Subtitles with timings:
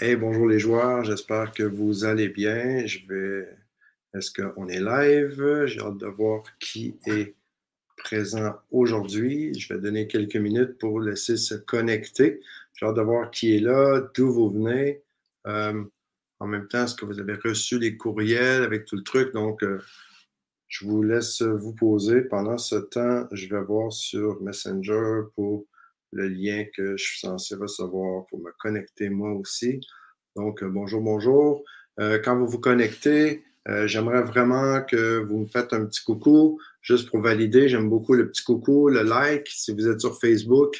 [0.00, 2.86] Hey, bonjour les joueurs, j'espère que vous allez bien.
[2.86, 3.48] Je vais.
[4.14, 5.66] Est-ce qu'on est live?
[5.66, 7.36] J'ai hâte de voir qui est
[7.96, 9.54] présent aujourd'hui.
[9.58, 12.40] Je vais donner quelques minutes pour laisser se connecter.
[12.74, 15.02] J'ai hâte de voir qui est là, d'où vous venez.
[15.46, 15.84] Euh,
[16.40, 19.32] en même temps, est-ce que vous avez reçu les courriels avec tout le truc?
[19.32, 19.80] Donc, euh,
[20.66, 22.22] je vous laisse vous poser.
[22.22, 25.66] Pendant ce temps, je vais voir sur Messenger pour
[26.12, 29.80] le lien que je suis censé recevoir pour me connecter moi aussi.
[30.36, 31.64] Donc, euh, bonjour, bonjour.
[31.98, 36.60] Euh, quand vous vous connectez, euh, j'aimerais vraiment que vous me faites un petit coucou,
[36.82, 37.68] juste pour valider.
[37.68, 40.78] J'aime beaucoup le petit coucou, le like, si vous êtes sur Facebook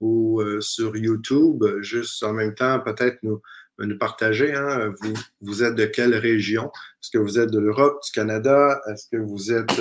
[0.00, 3.40] ou sur YouTube, juste en même temps, peut-être nous,
[3.78, 4.52] nous partager.
[4.52, 6.72] Hein, vous, vous êtes de quelle région?
[7.00, 8.80] Est-ce que vous êtes de l'Europe, du Canada?
[8.90, 9.80] Est-ce que vous êtes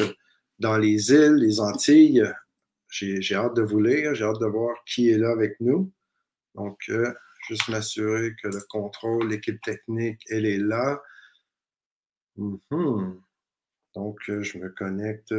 [0.59, 2.31] dans les îles, les Antilles?
[2.91, 5.91] J'ai hâte de vous lire, j'ai hâte de voir qui est là avec nous.
[6.55, 7.11] Donc, euh,
[7.47, 11.01] juste m'assurer que le contrôle, l'équipe technique, elle est là.
[12.37, 13.21] Mhm.
[13.95, 15.33] Donc, euh, je me connecte.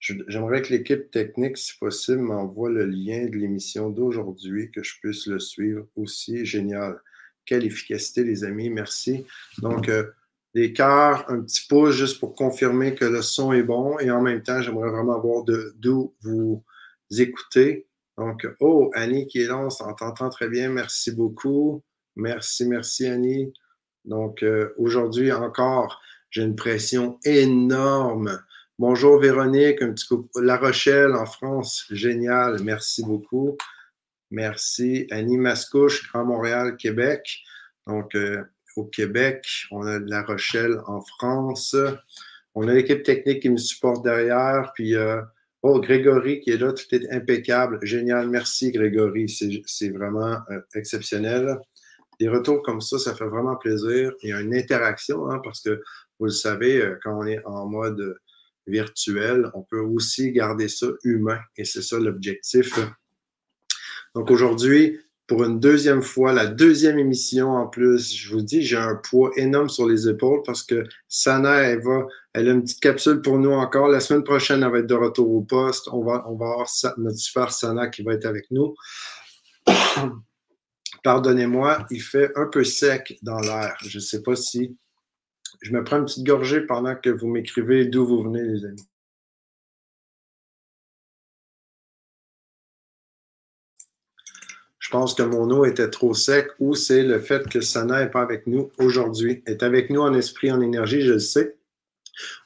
[0.00, 5.26] J'aimerais que l'équipe technique, si possible, m'envoie le lien de l'émission d'aujourd'hui, que je puisse
[5.26, 6.46] le suivre aussi.
[6.46, 7.00] Génial.
[7.44, 8.70] Quelle efficacité, les amis.
[8.70, 9.26] Merci.
[9.58, 10.10] Donc, euh,
[10.54, 13.98] des un petit pouce juste pour confirmer que le son est bon.
[13.98, 16.64] Et en même temps, j'aimerais vraiment voir d'où vous
[17.10, 17.86] écouter.
[18.16, 20.70] Donc, oh, Annie qui est là, on s'entend très bien.
[20.70, 21.82] Merci beaucoup.
[22.16, 23.52] Merci, merci Annie.
[24.04, 28.42] Donc, euh, aujourd'hui encore, j'ai une pression énorme.
[28.78, 30.28] Bonjour Véronique, un petit coup.
[30.36, 32.62] La Rochelle en France, génial.
[32.62, 33.56] Merci beaucoup.
[34.30, 35.06] Merci.
[35.10, 37.42] Annie Mascouche, Grand Montréal, Québec.
[37.86, 38.42] Donc, euh,
[38.76, 41.74] au Québec, on a La Rochelle en France.
[42.54, 44.72] On a l'équipe technique qui me supporte derrière.
[44.74, 45.22] Puis, euh,
[45.62, 47.78] Oh, Grégory qui est là, tout est impeccable.
[47.82, 48.28] Génial.
[48.28, 49.28] Merci, Grégory.
[49.66, 51.58] C'est vraiment euh, exceptionnel.
[52.20, 54.12] Des retours comme ça, ça fait vraiment plaisir.
[54.22, 55.82] Il y a une interaction, hein, parce que
[56.18, 58.16] vous le savez, euh, quand on est en mode
[58.66, 61.40] virtuel, on peut aussi garder ça humain.
[61.56, 62.78] Et c'est ça l'objectif.
[64.14, 68.16] Donc aujourd'hui, pour une deuxième fois, la deuxième émission en plus.
[68.16, 72.06] Je vous dis, j'ai un poids énorme sur les épaules parce que Sana, elle va,
[72.32, 73.88] elle a une petite capsule pour nous encore.
[73.88, 75.86] La semaine prochaine, elle va être de retour au poste.
[75.92, 78.74] On va, on va avoir notre super Sana qui va être avec nous.
[81.04, 83.76] Pardonnez-moi, il fait un peu sec dans l'air.
[83.82, 84.78] Je ne sais pas si.
[85.60, 88.87] Je me prends une petite gorgée pendant que vous m'écrivez d'où vous venez, les amis.
[94.88, 98.10] Je pense que mon eau était trop sec ou c'est le fait que Sana n'est
[98.10, 99.42] pas avec nous aujourd'hui.
[99.44, 101.58] Est avec nous en esprit, en énergie, je le sais.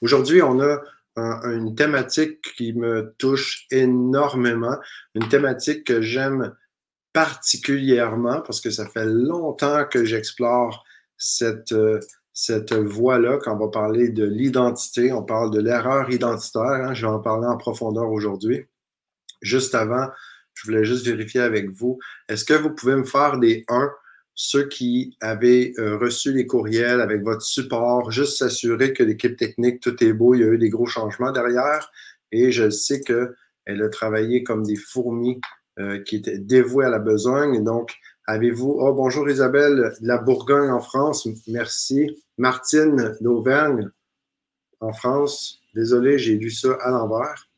[0.01, 0.83] Aujourd'hui, on a
[1.15, 4.77] une thématique qui me touche énormément,
[5.15, 6.53] une thématique que j'aime
[7.13, 10.83] particulièrement parce que ça fait longtemps que j'explore
[11.17, 11.77] cette,
[12.33, 15.13] cette voie-là quand on va parler de l'identité.
[15.13, 16.63] On parle de l'erreur identitaire.
[16.63, 16.93] Hein.
[16.93, 18.67] je vais en parler en profondeur aujourd'hui.
[19.43, 20.09] Juste avant,
[20.55, 21.99] je voulais juste vérifier avec vous.
[22.29, 23.91] Est-ce que vous pouvez me faire des 1,
[24.35, 29.81] ceux qui avaient euh, reçu les courriels avec votre support, juste s'assurer que l'équipe technique,
[29.81, 31.91] tout est beau, il y a eu des gros changements derrière?
[32.31, 35.41] Et je sais qu'elle a travaillé comme des fourmis
[35.79, 37.63] euh, qui étaient dévouées à la besogne.
[37.63, 37.95] donc,
[38.27, 38.77] avez-vous.
[38.79, 42.23] Oh, bonjour Isabelle, la Bourgogne en France, merci.
[42.39, 43.91] Martine d'Auvergne
[44.81, 47.49] en France, désolé, j'ai lu ça à l'envers.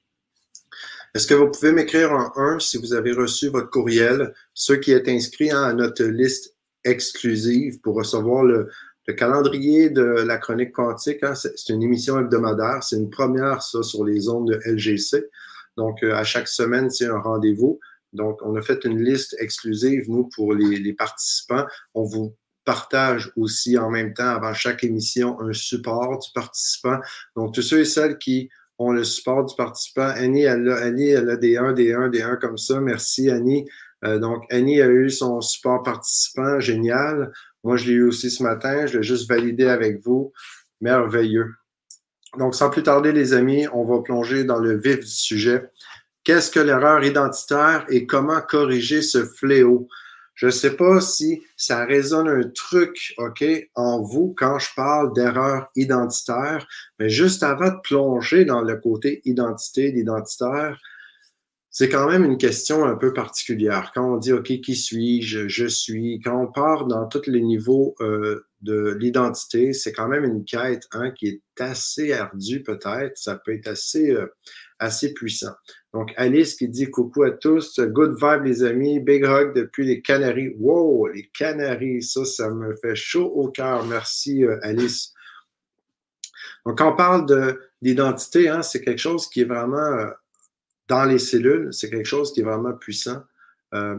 [1.14, 4.90] Est-ce que vous pouvez m'écrire un 1 si vous avez reçu votre courriel, ceux qui
[4.90, 8.68] est inscrits hein, à notre liste exclusive pour recevoir le,
[9.16, 11.22] calendrier de la chronique quantique.
[11.22, 12.82] Hein, c'est une émission hebdomadaire.
[12.82, 15.24] C'est une première, ça, sur les ondes de LGC.
[15.76, 17.78] Donc, euh, à chaque semaine, c'est un rendez-vous.
[18.12, 21.66] Donc, on a fait une liste exclusive, nous, pour les, les, participants.
[21.94, 26.98] On vous partage aussi en même temps, avant chaque émission, un support du participant.
[27.36, 28.48] Donc, tous ceux et celles qui
[28.78, 30.08] ont le support du participant.
[30.08, 32.80] Annie, elle a, Annie, elle a des 1, des 1, des 1 comme ça.
[32.80, 33.64] Merci, Annie.
[34.04, 36.60] Euh, donc, Annie a eu son support participant.
[36.60, 37.32] Génial.
[37.62, 38.86] Moi, je l'ai eu aussi ce matin.
[38.86, 40.32] Je l'ai juste validé avec vous.
[40.80, 41.54] Merveilleux.
[42.38, 45.70] Donc, sans plus tarder, les amis, on va plonger dans le vif du sujet.
[46.24, 49.88] Qu'est-ce que l'erreur identitaire et comment corriger ce fléau?
[50.34, 53.44] Je ne sais pas si ça résonne un truc, OK,
[53.74, 56.66] en vous quand je parle d'erreur identitaire,
[56.98, 60.78] mais juste avant de plonger dans le côté identité, d'identitaire,
[61.76, 63.90] c'est quand même une question un peu particulière.
[63.92, 67.96] Quand on dit, OK, qui suis-je, je suis, quand on part dans tous les niveaux
[68.00, 73.18] euh, de l'identité, c'est quand même une quête hein, qui est assez ardue peut-être.
[73.18, 74.32] Ça peut être assez, euh,
[74.84, 75.52] assez puissant.
[75.92, 80.02] Donc, Alice qui dit coucou à tous, good vibe les amis, big hug depuis les
[80.02, 80.54] Canaries.
[80.58, 83.84] Wow, les Canaries, ça, ça me fait chaud au cœur.
[83.86, 85.12] Merci euh, Alice.
[86.66, 90.10] Donc, quand on parle d'identité, hein, c'est quelque chose qui est vraiment euh,
[90.88, 93.22] dans les cellules, c'est quelque chose qui est vraiment puissant.
[93.74, 93.96] Euh,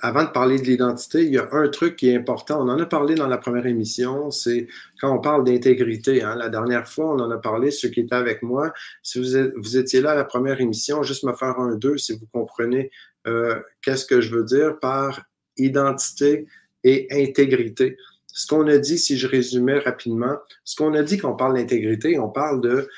[0.00, 2.60] avant de parler de l'identité, il y a un truc qui est important.
[2.60, 4.66] On en a parlé dans la première émission, c'est
[5.00, 6.22] quand on parle d'intégrité.
[6.22, 6.36] Hein.
[6.36, 8.72] La dernière fois, on en a parlé, ceux qui étaient avec moi.
[9.02, 12.26] Si vous, étiez là à la première émission, juste me faire un deux si vous
[12.32, 12.90] comprenez
[13.26, 15.22] euh, qu'est-ce que je veux dire par
[15.56, 16.46] identité
[16.84, 17.96] et intégrité.
[18.26, 21.54] Ce qu'on a dit, si je résumais rapidement, ce qu'on a dit quand on parle
[21.54, 22.88] d'intégrité, on parle de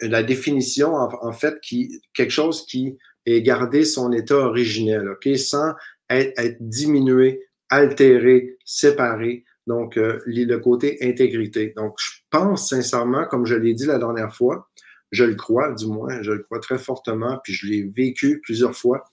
[0.00, 2.96] la définition, en, fait, qui, quelque chose qui
[3.26, 5.72] est gardé son état originel, OK, sans
[6.16, 9.44] être, diminué, altéré, séparé.
[9.66, 11.72] Donc, euh, le côté intégrité.
[11.76, 14.68] Donc, je pense sincèrement, comme je l'ai dit la dernière fois,
[15.12, 18.74] je le crois, du moins, je le crois très fortement, puis je l'ai vécu plusieurs
[18.74, 19.04] fois,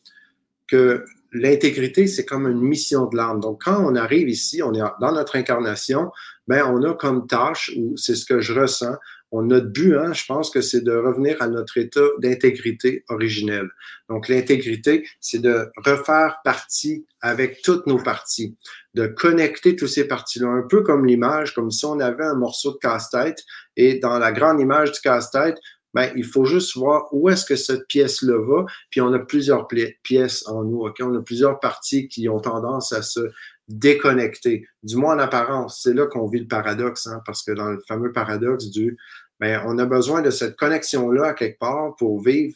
[0.67, 1.03] que
[1.33, 3.39] l'intégrité, c'est comme une mission de l'âme.
[3.39, 6.11] Donc, quand on arrive ici, on est dans notre incarnation,
[6.47, 8.95] ben, on a comme tâche, ou c'est ce que je ressens,
[9.31, 13.69] on, notre but, hein, je pense que c'est de revenir à notre état d'intégrité originelle.
[14.09, 18.55] Donc, l'intégrité, c'est de refaire partie avec toutes nos parties,
[18.95, 22.71] de connecter tous ces parties-là, un peu comme l'image, comme si on avait un morceau
[22.71, 23.43] de casse-tête
[23.75, 25.57] et dans la grande image du casse-tête,
[25.93, 29.67] ben, il faut juste voir où est-ce que cette pièce-là va, puis on a plusieurs
[30.03, 30.97] pièces en nous, OK?
[31.01, 33.21] On a plusieurs parties qui ont tendance à se
[33.69, 35.81] déconnecter, du moins en apparence.
[35.83, 38.97] C'est là qu'on vit le paradoxe, hein, parce que dans le fameux paradoxe du,
[39.39, 42.55] ben, on a besoin de cette connexion-là quelque part pour vivre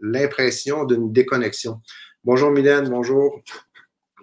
[0.00, 1.80] l'impression d'une déconnexion.
[2.24, 3.42] Bonjour Mylène, bonjour.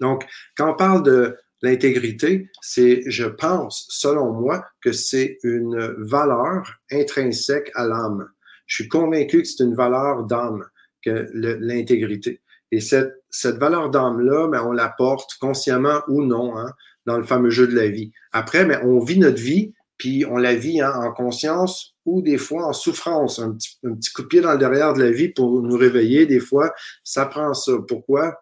[0.01, 0.25] Donc,
[0.57, 7.71] quand on parle de l'intégrité, c'est, je pense, selon moi, que c'est une valeur intrinsèque
[7.75, 8.27] à l'âme.
[8.65, 10.65] Je suis convaincu que c'est une valeur d'âme,
[11.03, 12.41] que l'intégrité.
[12.73, 16.73] Et cette, cette valeur d'âme-là, on la porte consciemment ou non hein,
[17.05, 18.11] dans le fameux jeu de la vie.
[18.31, 22.65] Après, on vit notre vie, puis on la vit hein, en conscience ou des fois
[22.65, 23.37] en souffrance.
[23.37, 25.77] Un petit, un petit coup de pied dans le derrière de la vie pour nous
[25.77, 26.73] réveiller, des fois,
[27.03, 27.73] ça prend ça.
[27.87, 28.41] Pourquoi?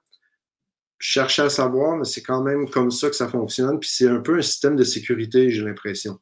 [0.98, 3.82] Chercher à savoir, mais c'est quand même comme ça que ça fonctionne.
[3.82, 6.20] Puis c'est un peu un système de sécurité, j'ai l'impression.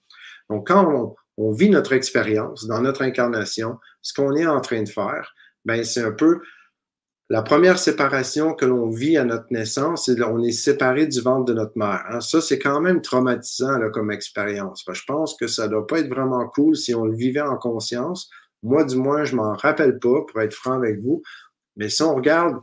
[0.50, 4.82] Donc, quand on, on vit notre expérience dans notre incarnation, ce qu'on est en train
[4.82, 6.40] de faire, ben c'est un peu
[7.32, 11.46] la première séparation que l'on vit à notre naissance, c'est qu'on est séparé du ventre
[11.46, 12.04] de notre mère.
[12.10, 12.22] Hein.
[12.22, 14.84] Ça, c'est quand même traumatisant là, comme expérience.
[14.92, 17.56] Je pense que ça ne doit pas être vraiment cool si on le vivait en
[17.56, 18.32] conscience.
[18.64, 21.22] Moi, du moins, je m'en rappelle pas, pour être franc avec vous.
[21.76, 22.58] Mais si on regarde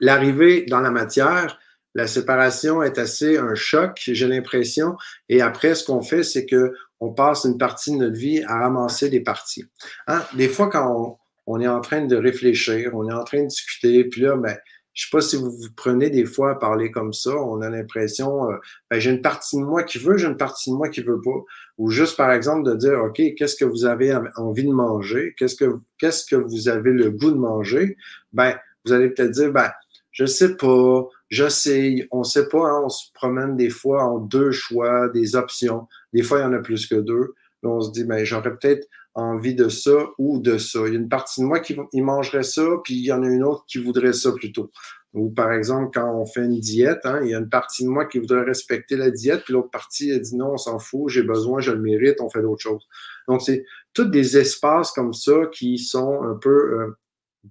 [0.00, 1.58] l'arrivée dans la matière,
[1.94, 4.96] la séparation est assez un choc, j'ai l'impression.
[5.30, 8.58] Et après, ce qu'on fait, c'est que on passe une partie de notre vie à
[8.58, 9.64] ramasser des parties.
[10.08, 10.22] Hein?
[10.34, 11.16] Des fois, quand on,
[11.50, 14.54] on est en train de réfléchir, on est en train de discuter, puis là, ben,
[14.92, 17.70] je sais pas si vous vous prenez des fois à parler comme ça, on a
[17.70, 18.56] l'impression, euh,
[18.90, 21.20] ben, j'ai une partie de moi qui veut, j'ai une partie de moi qui veut
[21.22, 21.40] pas.
[21.78, 25.34] Ou juste, par exemple, de dire, OK, qu'est-ce que vous avez envie de manger?
[25.38, 27.96] Qu'est-ce que, que vous avez le goût de manger?
[28.32, 28.54] Ben,
[28.84, 29.70] vous allez peut-être dire, ben,
[30.10, 34.50] je sais pas, j'essaye, on sait pas, hein, on se promène des fois en deux
[34.50, 35.86] choix, des options.
[36.12, 37.34] Des fois, il y en a plus que deux.
[37.62, 38.86] Là, on se dit, ben, j'aurais peut-être
[39.18, 40.80] envie de ça ou de ça.
[40.86, 43.26] Il y a une partie de moi qui mangerait ça, puis il y en a
[43.26, 44.70] une autre qui voudrait ça plutôt.
[45.14, 47.88] Ou par exemple, quand on fait une diète, hein, il y a une partie de
[47.88, 51.08] moi qui voudrait respecter la diète, puis l'autre partie, elle dit non, on s'en fout,
[51.08, 52.86] j'ai besoin, je le mérite, on fait d'autres choses.
[53.26, 56.98] Donc, c'est tous des espaces comme ça qui sont un peu euh,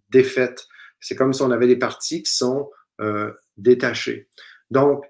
[0.09, 0.67] défaites.
[0.99, 2.69] C'est comme si on avait des parties qui sont
[3.01, 4.29] euh, détachées.
[4.69, 5.03] Donc,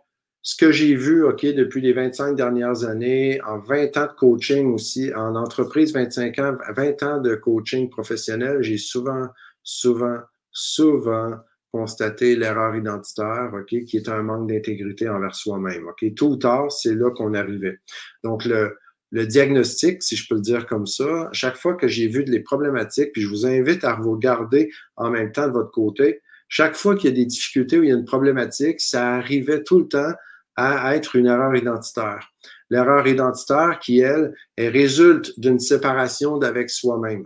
[0.47, 4.73] ce que j'ai vu, OK, depuis les 25 dernières années, en 20 ans de coaching
[4.73, 9.27] aussi, en entreprise, 25 ans, 20 ans de coaching professionnel, j'ai souvent,
[9.61, 10.19] souvent,
[10.53, 11.33] souvent
[11.73, 15.85] constaté l'erreur identitaire, OK, qui est un manque d'intégrité envers soi-même.
[15.89, 17.79] OK, tôt ou tard, c'est là qu'on arrivait.
[18.23, 18.77] Donc, le,
[19.11, 22.39] le diagnostic, si je peux le dire comme ça, chaque fois que j'ai vu des
[22.39, 26.95] problématiques, puis je vous invite à regarder en même temps de votre côté, chaque fois
[26.95, 29.89] qu'il y a des difficultés ou il y a une problématique, ça arrivait tout le
[29.89, 30.13] temps
[30.57, 32.31] à être une erreur identitaire.
[32.69, 37.25] L'erreur identitaire qui, elle, résulte d'une séparation d'avec soi-même.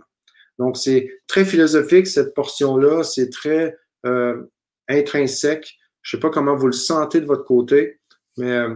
[0.58, 4.42] Donc, c'est très philosophique, cette portion-là, c'est très euh,
[4.88, 5.78] intrinsèque.
[6.02, 8.00] Je ne sais pas comment vous le sentez de votre côté,
[8.36, 8.74] mais euh,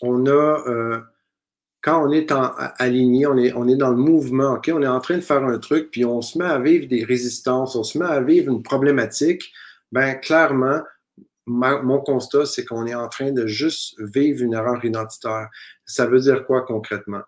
[0.00, 1.00] on a, euh,
[1.82, 2.32] quand on est
[2.78, 4.70] aligné, on est, on est dans le mouvement, OK?
[4.72, 7.04] On est en train de faire un truc, puis on se met à vivre des
[7.04, 9.52] résistances, on se met à vivre une problématique,
[9.90, 10.82] ben clairement,
[11.48, 15.48] mon constat, c'est qu'on est en train de juste vivre une erreur identitaire.
[15.86, 17.22] Ça veut dire quoi concrètement?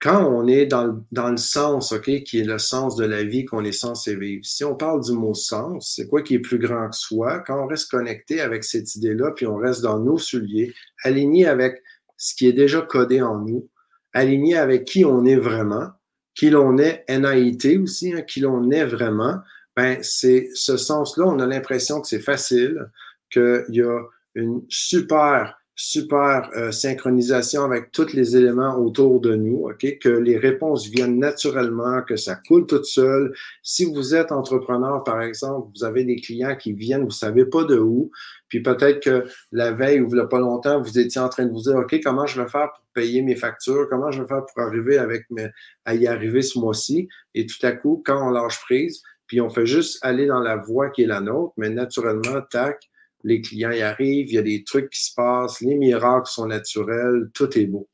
[0.00, 3.64] quand on est dans le, sens, OK, qui est le sens de la vie qu'on
[3.64, 6.88] est censé vivre, si on parle du mot sens, c'est quoi qui est plus grand
[6.88, 7.40] que soi?
[7.40, 10.72] Quand on reste connecté avec cette idée-là, puis on reste dans nos souliers,
[11.04, 11.82] aligné avec
[12.16, 13.68] ce qui est déjà codé en nous,
[14.14, 15.88] aligné avec qui on est vraiment,
[16.34, 19.40] qui l'on est NAIT aussi, hein, qui l'on est vraiment,
[19.80, 22.90] ben, c'est ce sens-là, on a l'impression que c'est facile,
[23.30, 24.02] qu'il y a
[24.34, 29.66] une super super euh, synchronisation avec tous les éléments autour de nous?
[29.78, 33.32] Que les réponses viennent naturellement, que ça coule tout seul.
[33.62, 37.64] Si vous êtes entrepreneur, par exemple, vous avez des clients qui viennent, vous savez pas
[37.64, 38.10] de où,
[38.48, 41.46] puis peut-être que la veille ou il n'y a pas longtemps, vous étiez en train
[41.46, 43.88] de vous dire, OK, comment je vais faire pour payer mes factures?
[43.88, 45.48] Comment je vais faire pour arriver avec mes,
[45.86, 47.08] à y arriver ce mois-ci?
[47.34, 50.56] Et tout à coup, quand on lâche prise, puis on fait juste aller dans la
[50.56, 52.90] voie qui est la nôtre, mais naturellement, tac,
[53.22, 56.46] les clients y arrivent, il y a des trucs qui se passent, les miracles sont
[56.46, 57.88] naturels, tout est beau.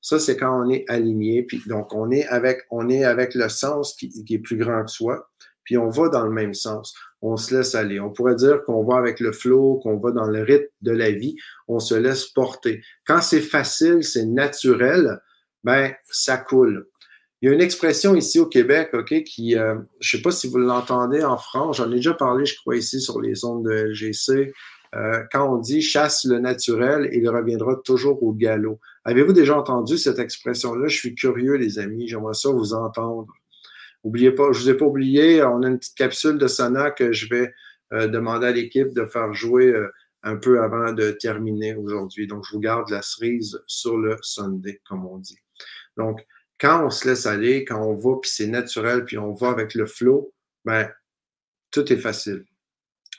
[0.00, 3.50] Ça, c'est quand on est aligné, puis donc on est avec, on est avec le
[3.50, 5.28] sens qui, est plus grand que soi,
[5.62, 6.94] puis on va dans le même sens.
[7.20, 8.00] On se laisse aller.
[8.00, 11.10] On pourrait dire qu'on va avec le flow, qu'on va dans le rythme de la
[11.10, 12.80] vie, on se laisse porter.
[13.06, 15.20] Quand c'est facile, c'est naturel,
[15.64, 16.88] ben ça coule.
[17.40, 20.32] Il y a une expression ici au Québec, OK, qui, euh, je ne sais pas
[20.32, 23.64] si vous l'entendez en France, j'en ai déjà parlé, je crois, ici sur les ondes
[23.64, 24.52] de LGC.
[24.96, 28.80] Euh, quand on dit chasse le naturel, il reviendra toujours au galop.
[29.04, 30.88] Avez-vous déjà entendu cette expression-là?
[30.88, 33.28] Je suis curieux, les amis, j'aimerais ça vous entendre.
[34.02, 37.12] Oubliez pas, je vous ai pas oublié, on a une petite capsule de Sana que
[37.12, 37.52] je vais
[37.92, 39.72] euh, demander à l'équipe de faire jouer
[40.24, 42.26] un peu avant de terminer aujourd'hui.
[42.26, 45.38] Donc, je vous garde la cerise sur le Sunday, comme on dit.
[45.96, 46.24] Donc,
[46.60, 49.74] quand on se laisse aller, quand on va, puis c'est naturel, puis on va avec
[49.74, 50.32] le flow,
[50.64, 50.90] ben,
[51.70, 52.44] tout est facile.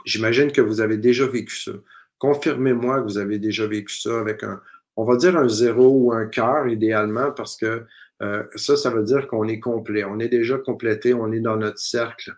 [0.05, 1.71] J'imagine que vous avez déjà vécu ça.
[2.17, 4.61] Confirmez-moi que vous avez déjà vécu ça avec un,
[4.97, 7.85] on va dire un zéro ou un cœur idéalement, parce que
[8.21, 10.03] euh, ça, ça veut dire qu'on est complet.
[10.03, 12.35] On est déjà complété, on est dans notre cercle.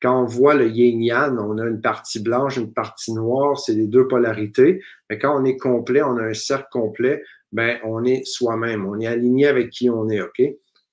[0.00, 3.86] Quand on voit le yin-yang, on a une partie blanche, une partie noire, c'est les
[3.86, 4.82] deux polarités.
[5.10, 8.98] Mais quand on est complet, on a un cercle complet, ben, on est soi-même, on
[9.00, 10.42] est aligné avec qui on est, OK?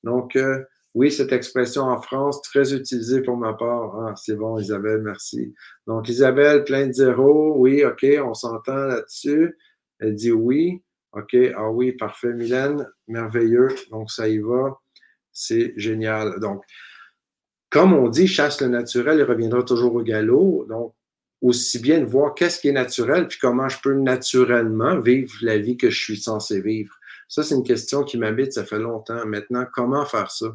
[0.03, 0.63] Donc, euh,
[0.95, 3.95] oui, cette expression en France, très utilisée pour ma part.
[4.00, 5.55] Ah, c'est bon, Isabelle, merci.
[5.88, 7.55] Donc, Isabelle, plein de zéros.
[7.57, 9.57] Oui, OK, on s'entend là-dessus.
[10.00, 10.83] Elle dit oui.
[11.13, 13.69] OK, ah oui, parfait, Mylène, merveilleux.
[13.91, 14.79] Donc, ça y va.
[15.31, 16.39] C'est génial.
[16.39, 16.63] Donc,
[17.72, 20.65] comme on dit, chasse le naturel, il reviendra toujours au galop.
[20.69, 20.93] Donc,
[21.43, 25.57] aussi bien de voir qu'est-ce qui est naturel, puis comment je peux naturellement vivre la
[25.57, 26.95] vie que je suis censé vivre.
[27.27, 29.25] Ça, c'est une question qui m'habite, ça fait longtemps.
[29.25, 30.47] Maintenant, comment faire ça?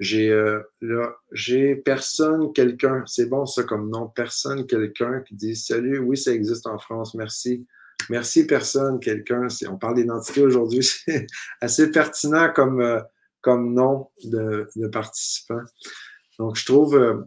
[0.00, 5.54] J'ai euh, là, j'ai personne, quelqu'un, c'est bon ça comme nom, personne, quelqu'un qui dit
[5.54, 7.66] Salut, oui, ça existe en France, merci.
[8.08, 9.46] Merci, personne, quelqu'un.
[9.68, 11.26] On parle d'identité aujourd'hui, c'est
[11.60, 13.00] assez pertinent comme, euh,
[13.42, 15.60] comme nom de, de participant.
[16.38, 17.22] Donc, je trouve, euh,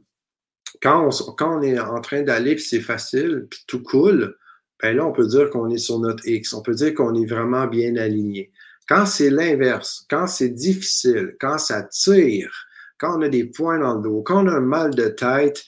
[0.81, 4.35] quand on, est en train d'aller, puis c'est facile, puis tout coule,
[4.81, 6.53] ben là, on peut dire qu'on est sur notre X.
[6.53, 8.51] On peut dire qu'on est vraiment bien aligné.
[8.87, 13.95] Quand c'est l'inverse, quand c'est difficile, quand ça tire, quand on a des points dans
[13.95, 15.63] le dos, quand on a un mal de tête,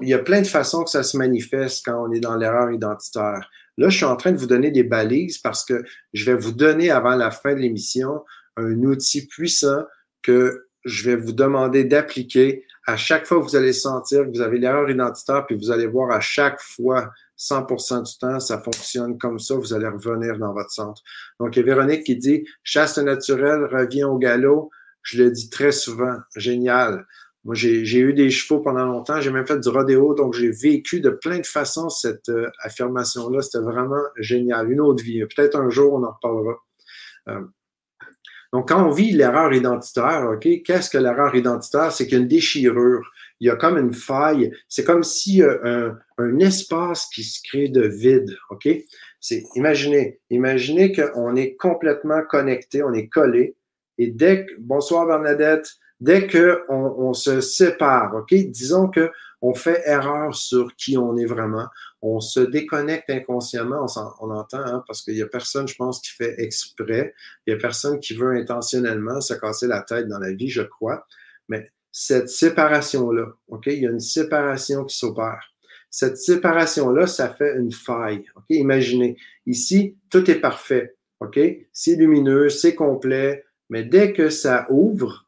[0.00, 2.70] il y a plein de façons que ça se manifeste quand on est dans l'erreur
[2.70, 3.50] identitaire.
[3.76, 6.52] Là, je suis en train de vous donner des balises parce que je vais vous
[6.52, 8.22] donner avant la fin de l'émission
[8.56, 9.82] un outil puissant
[10.22, 14.58] que je vais vous demander d'appliquer à chaque fois vous allez sentir que vous avez
[14.58, 19.38] l'erreur identitaire, puis vous allez voir à chaque fois, 100% du temps, ça fonctionne comme
[19.38, 21.02] ça, vous allez revenir dans votre centre.
[21.40, 24.70] Donc, il y a Véronique qui dit, chasse naturel, revient au galop.
[25.02, 27.06] Je le dis très souvent, génial.
[27.44, 31.00] Moi, j'ai eu des chevaux pendant longtemps, j'ai même fait du rodéo, donc j'ai vécu
[31.00, 33.42] de plein de façons cette euh, affirmation-là.
[33.42, 34.70] C'était vraiment génial.
[34.70, 35.22] Une autre vie.
[35.26, 36.54] Peut-être un jour, on en reparlera.
[37.28, 37.42] Euh,
[38.54, 41.90] donc, quand on vit l'erreur identitaire, OK, qu'est-ce que l'erreur identitaire?
[41.90, 43.02] C'est qu'il déchirure.
[43.40, 44.52] Il y a comme une faille.
[44.68, 48.36] C'est comme si un, un espace qui se crée de vide.
[48.50, 48.68] OK?
[49.18, 53.56] C'est, imaginez, imaginez qu'on est complètement connecté, on est collé.
[53.98, 55.68] Et dès bonsoir Bernadette,
[55.98, 58.32] dès qu'on on se sépare, OK?
[58.32, 59.10] Disons que
[59.42, 61.66] on fait erreur sur qui on est vraiment.
[62.06, 63.86] On se déconnecte inconsciemment,
[64.20, 67.14] on, entend, hein, parce qu'il n'y a personne, je pense, qui fait exprès.
[67.46, 70.60] Il n'y a personne qui veut intentionnellement se casser la tête dans la vie, je
[70.60, 71.06] crois.
[71.48, 75.54] Mais cette séparation-là, OK, il y a une séparation qui s'opère.
[75.88, 78.26] Cette séparation-là, ça fait une faille.
[78.36, 80.96] OK, imaginez, ici, tout est parfait.
[81.20, 81.40] OK,
[81.72, 85.23] c'est lumineux, c'est complet, mais dès que ça ouvre,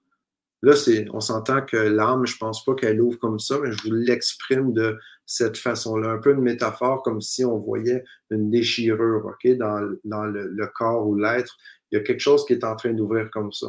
[0.67, 0.75] Là,
[1.13, 3.95] on s'entend que l'âme, je ne pense pas qu'elle ouvre comme ça, mais je vous
[3.95, 6.09] l'exprime de cette façon-là.
[6.11, 11.15] Un peu une métaphore comme si on voyait une déchirure OK, dans, le, corps ou
[11.15, 11.57] l'être.
[11.93, 13.69] Il y a quelque chose qui est en train d'ouvrir comme ça.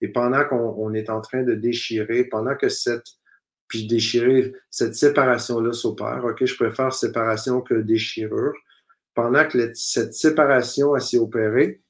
[0.00, 3.08] Et pendant qu'on est en train de déchirer, pendant que cette,
[3.66, 8.54] puis déchirer, cette séparation-là s'opère, OK, je préfère séparation que déchirure.
[9.14, 11.82] Pendant que cette séparation s'est opérée,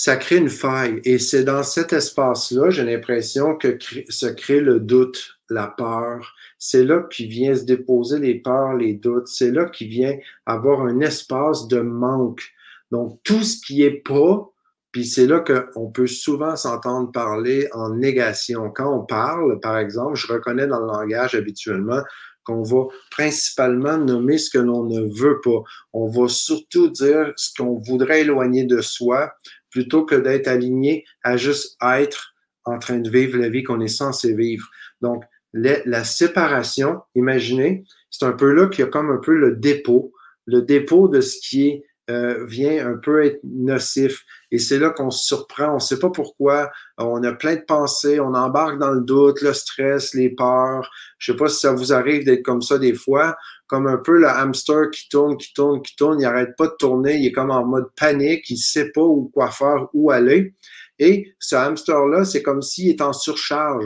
[0.00, 1.00] ça crée une faille.
[1.02, 3.76] Et c'est dans cet espace-là, j'ai l'impression que
[4.08, 6.36] se crée le doute, la peur.
[6.56, 9.26] C'est là qui vient se déposer les peurs, les doutes.
[9.26, 12.44] C'est là qui vient avoir un espace de manque.
[12.92, 14.48] Donc, tout ce qui est pas,
[14.92, 18.70] puis c'est là qu'on peut souvent s'entendre parler en négation.
[18.70, 22.02] Quand on parle, par exemple, je reconnais dans le langage habituellement
[22.44, 25.60] qu'on va principalement nommer ce que l'on ne veut pas.
[25.92, 29.32] On va surtout dire ce qu'on voudrait éloigner de soi
[29.70, 32.34] plutôt que d'être aligné à juste être
[32.64, 34.68] en train de vivre la vie qu'on est censé vivre.
[35.00, 39.56] Donc, la séparation, imaginez, c'est un peu là qu'il y a comme un peu le
[39.56, 40.12] dépôt,
[40.46, 44.24] le dépôt de ce qui est euh, vient un peu être nocif.
[44.50, 47.60] Et c'est là qu'on se surprend, on ne sait pas pourquoi, on a plein de
[47.60, 50.90] pensées, on embarque dans le doute, le stress, les peurs.
[51.18, 53.36] Je ne sais pas si ça vous arrive d'être comme ça des fois,
[53.66, 56.74] comme un peu le hamster qui tourne, qui tourne, qui tourne, il n'arrête pas de
[56.78, 60.10] tourner, il est comme en mode panique, il ne sait pas où quoi faire, où
[60.10, 60.54] aller.
[60.98, 63.84] Et ce hamster-là, c'est comme s'il est en surcharge.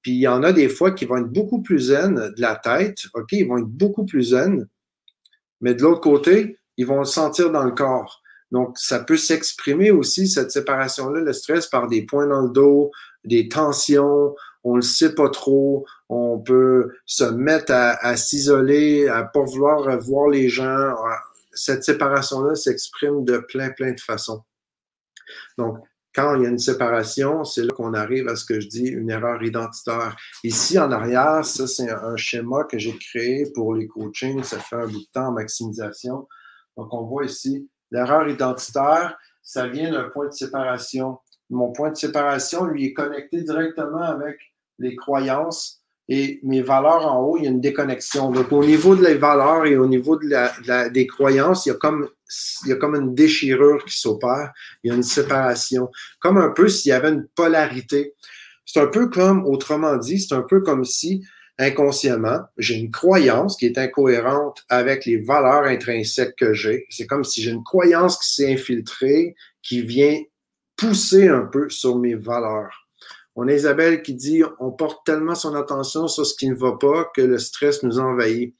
[0.00, 2.54] Puis il y en a des fois qui vont être beaucoup plus zen de la
[2.54, 4.68] tête, OK, ils vont être beaucoup plus zen,
[5.60, 8.22] mais de l'autre côté, ils vont le sentir dans le corps.
[8.50, 12.92] Donc, ça peut s'exprimer aussi, cette séparation-là, le stress, par des points dans le dos,
[13.24, 19.42] des tensions, on le sait pas trop, on peut se mettre à, s'isoler, à pas
[19.42, 20.94] vouloir voir les gens.
[21.52, 24.42] Cette séparation-là s'exprime de plein, plein de façons.
[25.58, 25.78] Donc,
[26.14, 28.86] quand il y a une séparation, c'est là qu'on arrive à ce que je dis
[28.86, 30.16] une erreur identitaire.
[30.44, 34.44] Ici, en arrière, ça, c'est un schéma que j'ai créé pour les coachings.
[34.44, 36.28] Ça fait un bout de temps en maximisation.
[36.76, 41.18] Donc, on voit ici l'erreur identitaire, ça vient d'un point de séparation.
[41.50, 44.38] Mon point de séparation, lui, est connecté directement avec
[44.78, 48.30] les croyances et mes valeurs en haut, il y a une déconnexion.
[48.30, 52.08] Donc, au niveau de les valeurs et au niveau des croyances, il y, a comme,
[52.64, 54.52] il y a comme une déchirure qui s'opère.
[54.82, 55.90] Il y a une séparation.
[56.20, 58.14] Comme un peu s'il y avait une polarité.
[58.66, 61.24] C'est un peu comme, autrement dit, c'est un peu comme si
[61.58, 66.86] inconsciemment, j'ai une croyance qui est incohérente avec les valeurs intrinsèques que j'ai.
[66.90, 70.20] C'est comme si j'ai une croyance qui s'est infiltrée, qui vient
[70.76, 72.88] pousser un peu sur mes valeurs.
[73.36, 76.76] On a Isabelle qui dit on porte tellement son attention sur ce qui ne va
[76.78, 78.54] pas que le stress nous envahit.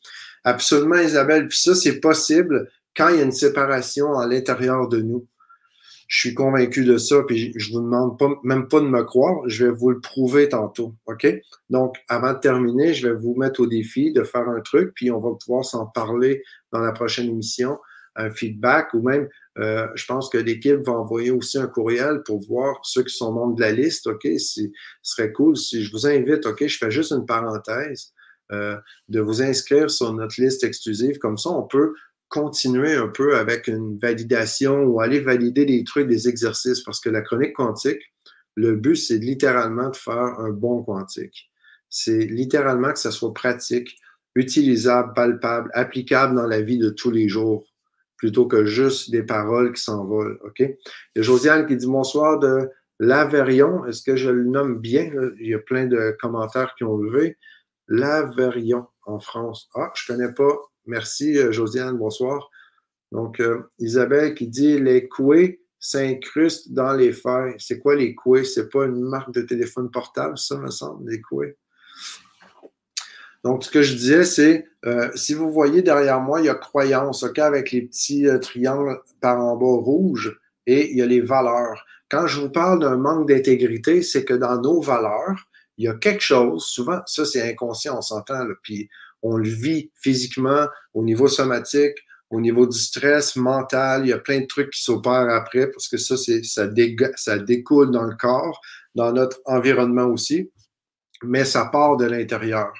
[0.44, 1.48] Absolument, Isabelle.
[1.48, 5.26] Puis ça, c'est possible quand il y a une séparation à l'intérieur de nous.
[6.14, 9.40] Je suis convaincu de ça, puis je vous demande pas, même pas de me croire,
[9.48, 11.27] je vais vous le prouver tantôt, OK?
[11.70, 15.11] Donc, avant de terminer, je vais vous mettre au défi de faire un truc, puis
[15.11, 17.81] on va pouvoir s'en parler dans la prochaine émission,
[18.14, 22.40] un feedback, ou même, euh, je pense que l'équipe va envoyer aussi un courriel pour
[22.46, 24.22] voir ceux qui sont membres de la liste, OK?
[24.38, 24.61] Ce
[25.03, 26.64] serait cool si je vous invite, OK?
[26.64, 28.12] Je fais juste une parenthèse.
[28.53, 28.77] Euh,
[29.09, 31.16] de vous inscrire sur notre liste exclusive.
[31.16, 31.94] Comme ça, on peut
[32.35, 37.09] continuer un peu avec une validation ou aller valider des trucs, des exercices, parce que
[37.09, 38.03] la chronique quantique,
[38.57, 41.49] le but, c'est littéralement de faire un bon quantique.
[41.88, 43.97] C'est littéralement que ça soit pratique,
[44.35, 47.73] utilisable, palpable, applicable dans la vie de tous les jours,
[48.16, 50.40] plutôt que juste des paroles qui s'envolent.
[50.44, 50.59] OK?
[50.59, 50.77] Il
[51.14, 52.68] y a Josiane qui dit bonsoir de
[52.99, 53.87] Laverion.
[53.87, 55.09] Est-ce que je le nomme bien?
[55.38, 57.37] Il y a plein de commentaires qui ont levé.
[57.87, 59.68] Laverion en France.
[59.77, 61.97] Ah, je connais pas Merci, euh, Josiane.
[61.97, 62.51] Bonsoir.
[63.12, 67.55] Donc, euh, Isabelle qui dit les couets s'incrustent dans les feuilles.
[67.59, 68.44] C'est quoi les couets?
[68.44, 71.57] C'est pas une marque de téléphone portable, ça, me semble, les couets.
[73.44, 76.55] Donc, ce que je disais, c'est, euh, si vous voyez derrière moi, il y a
[76.55, 81.20] croyance, OK, avec les petits triangles par en bas rouges, et il y a les
[81.20, 81.85] valeurs.
[82.11, 85.94] Quand je vous parle d'un manque d'intégrité, c'est que dans nos valeurs, il y a
[85.94, 88.88] quelque chose, souvent, ça c'est inconscient, on s'entend, puis
[89.24, 91.96] on le vit physiquement, au niveau somatique,
[92.30, 94.02] au niveau du stress mental.
[94.04, 98.04] Il y a plein de trucs qui s'opèrent après parce que ça, ça découle dans
[98.04, 98.60] le corps,
[98.94, 100.50] dans notre environnement aussi,
[101.24, 102.72] mais ça part de l'intérieur.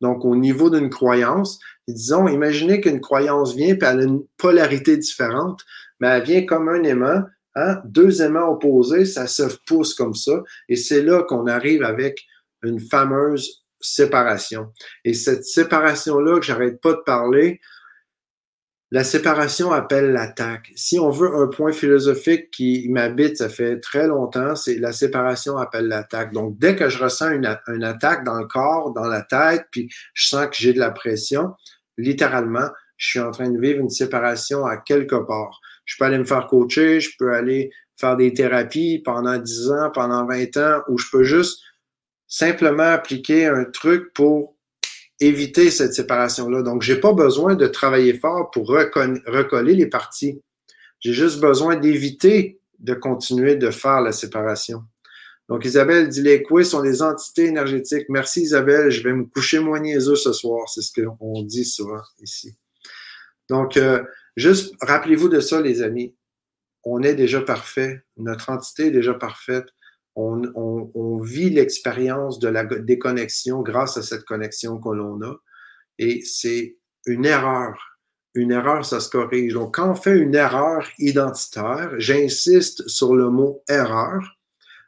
[0.00, 4.96] Donc, au niveau d'une croyance, disons, imaginez qu'une croyance vient, puis elle a une polarité
[4.96, 5.62] différente,
[6.00, 7.22] mais elle vient comme un aimant,
[7.54, 7.80] hein?
[7.84, 12.24] deux aimants opposés, ça se pousse comme ça, et c'est là qu'on arrive avec
[12.64, 14.72] une fameuse séparation.
[15.04, 17.60] Et cette séparation-là que j'arrête pas de parler,
[18.92, 20.70] la séparation appelle l'attaque.
[20.76, 25.56] Si on veut un point philosophique qui m'habite, ça fait très longtemps, c'est la séparation
[25.56, 26.32] appelle l'attaque.
[26.34, 29.88] Donc, dès que je ressens une, une, attaque dans le corps, dans la tête, puis
[30.12, 31.54] je sens que j'ai de la pression,
[31.96, 32.68] littéralement,
[32.98, 35.58] je suis en train de vivre une séparation à quelque part.
[35.86, 39.90] Je peux aller me faire coacher, je peux aller faire des thérapies pendant 10 ans,
[39.94, 41.62] pendant 20 ans, ou je peux juste
[42.32, 44.56] simplement appliquer un truc pour
[45.20, 46.62] éviter cette séparation-là.
[46.62, 50.40] Donc, j'ai pas besoin de travailler fort pour recoller les parties.
[51.00, 54.82] J'ai juste besoin d'éviter de continuer de faire la séparation.
[55.50, 58.06] Donc, Isabelle dit les couilles sont des entités énergétiques.
[58.08, 60.66] Merci Isabelle, je vais me coucher moins niaiseux ce soir.
[60.70, 62.56] C'est ce qu'on dit souvent ici.
[63.50, 64.02] Donc, euh,
[64.38, 66.14] juste rappelez-vous de ça, les amis.
[66.82, 68.00] On est déjà parfait.
[68.16, 69.66] Notre entité est déjà parfaite.
[70.14, 75.36] On, vit l'expérience de la déconnexion grâce à cette connexion que l'on a.
[75.98, 77.92] Et c'est une erreur
[78.34, 79.54] une erreur, ça se corrige.
[79.54, 84.38] Donc, quand on fait une erreur identitaire, j'insiste sur le mot erreur,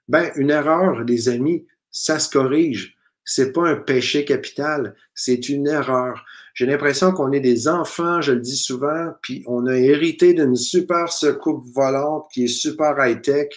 [0.08, 2.96] ben, une erreur, les amis, ça se corrige.
[3.24, 6.24] C'est pas un péché capital, c'est une erreur.
[6.52, 10.56] J'ai l'impression qu'on est des enfants, je le dis souvent, puis on a hérité d'une
[10.56, 13.48] super secoupe volante qui est super high-tech,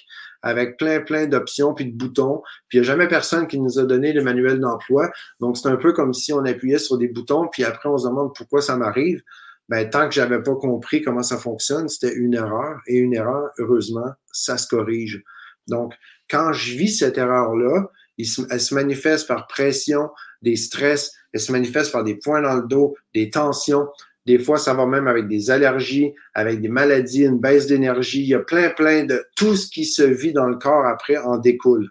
[0.48, 2.42] avec plein, plein d'options puis de boutons.
[2.70, 5.10] Puis il n'y a jamais personne qui nous a donné le manuel d'emploi.
[5.40, 8.08] Donc, c'est un peu comme si on appuyait sur des boutons, puis après, on se
[8.08, 9.22] demande pourquoi ça m'arrive.
[9.70, 12.80] Ben, tant que j'avais pas compris comment ça fonctionne, c'était une erreur.
[12.88, 15.22] Et une erreur, heureusement, ça se corrige.
[15.68, 15.94] Donc,
[16.30, 20.10] quand je vis cette erreur-là, elle se manifeste par pression,
[20.42, 23.88] des stress, elle se manifeste par des points dans le dos, des tensions.
[24.28, 28.24] Des fois, ça va même avec des allergies, avec des maladies, une baisse d'énergie.
[28.24, 31.16] Il y a plein, plein de tout ce qui se vit dans le corps après
[31.18, 31.90] en découle.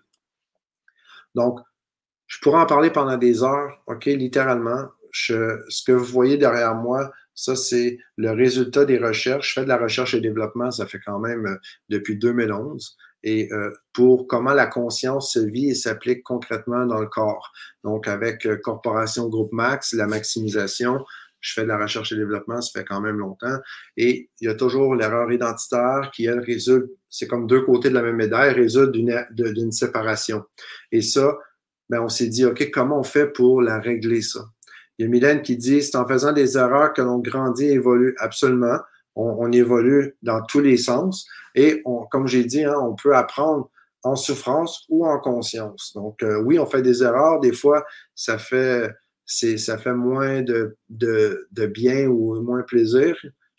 [1.34, 1.60] Donc,
[2.26, 4.84] je pourrais en parler pendant des heures, OK, littéralement.
[5.12, 9.48] ce que vous voyez derrière moi, ça, c'est le résultat des recherches.
[9.48, 11.56] Je fais de la recherche et développement, ça fait quand même euh,
[11.88, 17.08] depuis 2011 et euh, pour comment la conscience se vit et s'applique concrètement dans le
[17.08, 17.52] corps.
[17.82, 21.04] Donc, avec euh, Corporation Groupe Max, la maximisation,
[21.46, 23.58] je fais de la recherche et développement, ça fait quand même longtemps.
[23.96, 27.94] Et il y a toujours l'erreur identitaire qui, elle, résulte, c'est comme deux côtés de
[27.94, 30.44] la même médaille, résulte d'une séparation.
[30.92, 31.36] Et ça,
[31.88, 34.40] ben, on s'est dit, OK, comment on fait pour la régler, ça?
[34.98, 37.74] Il y a Mylène qui dit, c'est en faisant des erreurs que l'on grandit et
[37.74, 38.14] évolue.
[38.18, 38.78] Absolument
[39.16, 41.26] on, évolue dans tous les sens.
[41.54, 43.70] Et comme j'ai dit, hein, on peut apprendre
[44.02, 45.92] en souffrance ou en conscience.
[45.94, 47.40] Donc, euh, oui, on fait des erreurs.
[47.40, 48.90] Des fois, ça fait,
[49.26, 50.76] ça fait moins de,
[51.68, 53.16] bien ou moins plaisir.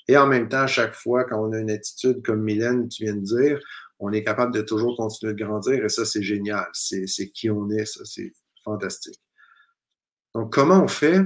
[0.08, 3.04] Et en même temps, à chaque fois, quand on a une attitude comme Mylène, tu
[3.04, 3.60] viens de dire,
[4.00, 5.84] on est capable de toujours continuer de grandir.
[5.84, 6.68] Et ça, c'est génial.
[6.74, 7.86] C'est qui on est.
[7.86, 8.32] Ça, c'est
[8.64, 9.20] fantastique.
[10.34, 11.22] Donc, comment on fait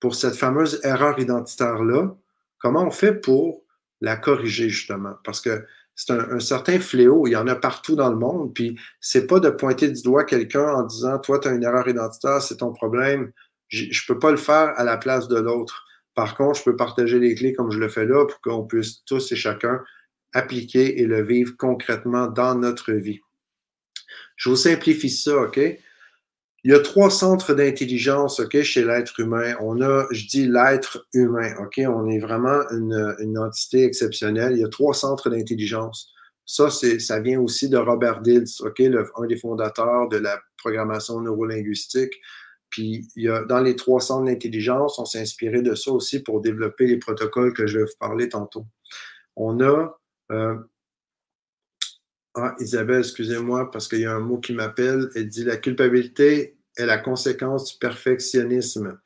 [0.00, 2.14] pour cette fameuse erreur identitaire-là?
[2.58, 3.64] Comment on fait pour
[4.00, 5.14] la corriger justement?
[5.24, 8.78] Parce que c'est un, certain fléau, il y en a partout dans le monde, puis
[9.00, 12.42] c'est pas de pointer du doigt quelqu'un en disant Toi, tu as une erreur identitaire,
[12.42, 13.32] c'est ton problème.
[13.68, 15.84] Je ne peux pas le faire à la place de l'autre.
[16.14, 19.04] Par contre, je peux partager les clés comme je le fais là pour qu'on puisse
[19.04, 19.82] tous et chacun
[20.32, 23.20] appliquer et le vivre concrètement dans notre vie.
[24.36, 25.58] Je vous simplifie ça, OK?
[26.64, 29.54] Il y a trois centres d'intelligence ok, chez l'être humain.
[29.60, 34.54] On a, je dis l'être humain, ok, on est vraiment une, entité exceptionnelle.
[34.54, 36.12] Il y a trois centres d'intelligence.
[36.44, 42.14] Ça, ça vient aussi de Robert Dills, ok, un des fondateurs de la programmation neurolinguistique.
[42.70, 46.22] Puis, il y a, dans les trois centres d'intelligence, on s'est inspiré de ça aussi
[46.22, 48.66] pour développer les protocoles que je vais vous parler tantôt.
[49.36, 49.98] On a
[50.32, 50.56] euh,
[52.38, 55.08] ah, Isabelle, excusez-moi, parce qu'il y a un mot qui m'appelle.
[55.14, 59.00] Elle dit la culpabilité est la conséquence du perfectionnisme.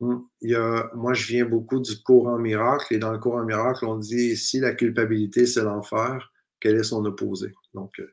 [0.00, 4.36] A, moi, je viens beaucoup du courant miracle, et dans le courant miracle, on dit
[4.36, 7.52] si la culpabilité, c'est l'enfer, quel est son opposé?
[7.74, 8.10] Donc, euh,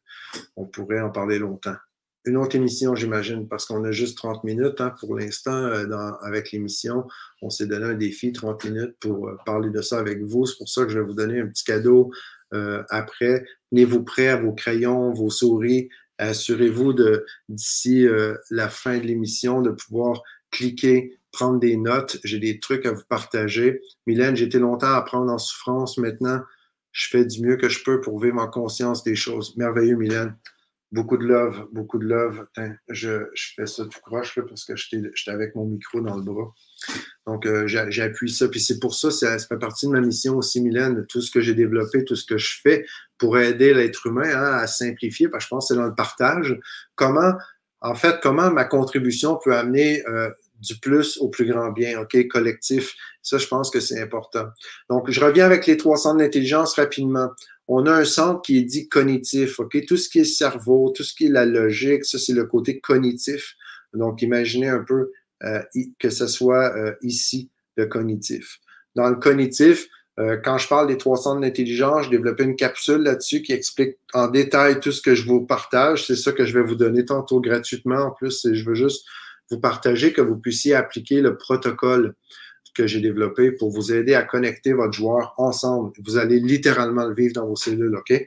[0.57, 1.77] on pourrait en parler longtemps.
[2.25, 6.51] Une autre émission, j'imagine, parce qu'on a juste 30 minutes hein, pour l'instant euh, avec
[6.51, 7.05] l'émission.
[7.41, 10.45] On s'est donné un défi, 30 minutes, pour euh, parler de ça avec vous.
[10.45, 12.12] C'est pour ça que je vais vous donner un petit cadeau
[12.91, 13.43] après.
[13.71, 19.62] Tenez-vous prêts à vos crayons, vos souris, Assurez-vous de d'ici euh, la fin de l'émission
[19.62, 22.17] de pouvoir cliquer, prendre des notes.
[22.23, 23.81] J'ai des trucs à vous partager.
[24.05, 25.97] Mylène, j'étais longtemps à prendre en souffrance.
[25.97, 26.41] Maintenant,
[26.91, 29.57] je fais du mieux que je peux pour vivre en conscience des choses.
[29.57, 30.36] Merveilleux, Mylène.
[30.93, 32.45] Beaucoup de love, beaucoup de love.
[32.88, 35.01] je, je, fais ça tout croche parce que j'étais
[35.32, 36.53] avec mon micro dans le bras.
[37.25, 38.47] Donc, euh, j'appuie ça.
[38.47, 41.41] Puis c'est pour ça, ça, fait partie de ma mission aussi, Mylène, tout ce que
[41.41, 42.86] j'ai développé, tout ce que je fais
[43.17, 45.95] pour aider l'être humain hein, à simplifier, parce que je pense que c'est dans le
[45.95, 46.60] partage.
[46.93, 47.34] Comment,
[47.82, 50.29] en fait, comment ma contribution peut amener euh,
[50.67, 52.95] du plus au plus grand bien, OK, collectif.
[53.21, 54.47] Ça, je pense que c'est important.
[54.89, 57.30] Donc, je reviens avec les trois centres d'intelligence rapidement.
[57.67, 59.86] On a un centre qui est dit cognitif, OK?
[59.86, 62.80] Tout ce qui est cerveau, tout ce qui est la logique, ça, c'est le côté
[62.80, 63.56] cognitif.
[63.93, 65.12] Donc, imaginez un peu
[65.43, 65.62] euh,
[65.99, 68.60] que ce soit euh, ici le cognitif.
[68.95, 69.88] Dans le cognitif,
[70.19, 73.97] Euh, quand je parle des trois centres d'intelligence, je développé une capsule là-dessus qui explique
[74.13, 76.06] en détail tout ce que je vous partage.
[76.06, 78.02] C'est ça que je vais vous donner tantôt gratuitement.
[78.10, 79.08] En plus, je veux juste
[79.51, 82.15] vous partager que vous puissiez appliquer le protocole
[82.73, 85.91] que j'ai développé pour vous aider à connecter votre joueur ensemble.
[86.03, 88.25] Vous allez littéralement le vivre dans vos cellules, OK?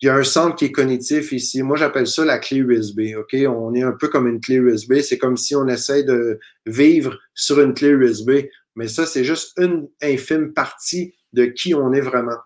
[0.00, 1.62] Il y a un centre qui est cognitif ici.
[1.62, 3.16] Moi, j'appelle ça la clé USB.
[3.16, 3.34] OK?
[3.48, 5.00] On est un peu comme une clé USB.
[5.00, 8.48] C'est comme si on essaye de vivre sur une clé USB.
[8.76, 12.36] Mais ça, c'est juste une infime partie de qui on est vraiment.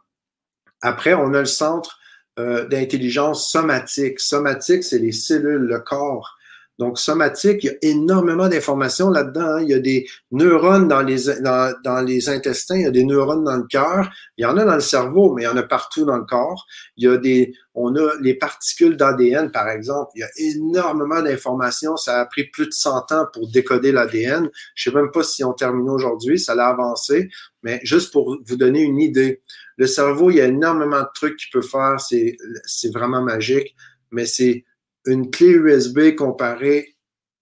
[0.83, 1.99] Après, on a le centre
[2.39, 4.21] euh, d'intelligence somatique.
[4.21, 6.38] Somatique, c'est les cellules, le corps.
[6.79, 9.57] Donc, somatique, il y a énormément d'informations là-dedans.
[9.57, 9.63] Hein.
[9.63, 13.65] Il y a des neurones dans les, intestins, il y a des neurones dans le
[13.65, 16.17] cœur, il y en a dans le cerveau, mais il y en a partout dans
[16.17, 16.67] le corps.
[16.97, 20.13] Il y a des, on a les particules d'ADN, par exemple.
[20.15, 21.97] Il y a énormément d'informations.
[21.97, 24.49] Ça a pris plus de 100 ans pour décoder l'ADN.
[24.77, 27.29] Je sais même pas si on termine aujourd'hui, ça l'a avancé,
[27.65, 29.43] mais juste pour vous donner une idée.
[29.79, 32.01] Le cerveau, il y a énormément de trucs qu'il peut faire.
[32.01, 33.75] C'est, c'est vraiment magique,
[34.13, 34.65] mais c'est
[35.09, 36.95] une clé USB comparée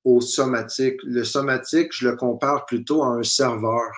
[0.04, 1.00] au somatique.
[1.04, 3.90] Le somatique, je le compare plutôt à un serveur.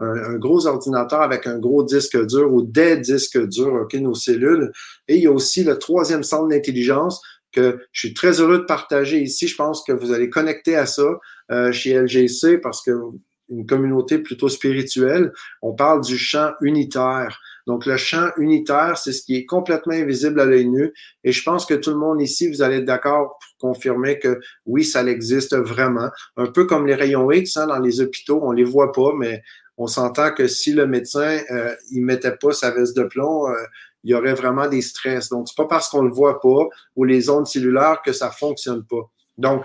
[0.00, 4.72] Un, gros ordinateur avec un gros disque dur ou des disques durs, OK, nos cellules.
[5.06, 8.64] Et il y a aussi le troisième centre d'intelligence que je suis très heureux de
[8.64, 9.46] partager ici.
[9.46, 11.20] Je pense que vous allez connecter à ça
[11.52, 12.92] euh, chez LGC parce que
[13.48, 17.38] une communauté plutôt spirituelle, on parle du champ unitaire.
[17.66, 20.92] Donc, le champ unitaire, c'est ce qui est complètement invisible à l'œil nu.
[21.24, 24.40] Et je pense que tout le monde ici, vous allez être d'accord pour confirmer que
[24.66, 26.10] oui, ça existe vraiment.
[26.36, 29.42] Un peu comme les rayons X hein, dans les hôpitaux, on les voit pas, mais
[29.78, 33.54] on s'entend que si le médecin euh, il mettait pas sa veste de plomb, euh,
[34.04, 35.28] il y aurait vraiment des stress.
[35.28, 38.84] Donc, c'est pas parce qu'on le voit pas ou les ondes cellulaires que ça fonctionne
[38.84, 39.10] pas.
[39.38, 39.64] Donc,